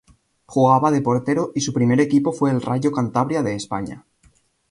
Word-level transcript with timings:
Jugaba 0.47 0.89
de 0.91 0.99
portero 1.03 1.51
y 1.53 1.61
su 1.61 1.73
primer 1.73 2.01
equipo 2.01 2.31
fue 2.31 2.49
el 2.49 2.59
Rayo 2.63 2.91
Cantabria 2.91 3.43
de 3.43 3.53
España. 3.53 4.03